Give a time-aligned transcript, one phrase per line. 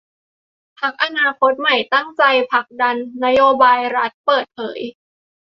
[0.79, 4.79] พรรคอนาคตใหม่ตั้งใจผลักดันนโยบายรัฐเปิดเผย